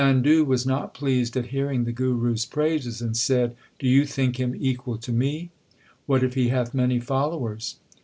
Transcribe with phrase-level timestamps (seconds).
[0.01, 4.37] Chandu was not pleased at hearing the Guru s praises, and said, Do you think
[4.39, 5.51] him equal to me?
[6.07, 7.75] What if he hath many followers